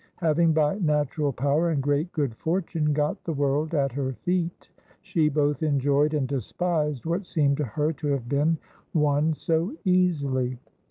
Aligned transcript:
Having, 0.15 0.53
by 0.53 0.79
natural 0.79 1.31
power 1.31 1.69
and 1.69 1.79
great 1.83 2.11
good 2.11 2.33
fortune, 2.33 2.91
got 2.91 3.23
the 3.23 3.33
world 3.33 3.75
at 3.75 3.91
her 3.91 4.13
feet, 4.13 4.67
she 5.03 5.29
both 5.29 5.61
enjoyed 5.61 6.15
and 6.15 6.27
despised 6.27 7.05
what 7.05 7.23
seemed 7.23 7.57
to 7.57 7.65
her 7.65 7.93
to 7.93 8.07
have 8.07 8.27
been 8.27 8.57
won 8.95 9.35
so 9.35 9.75
easily. 9.85 10.57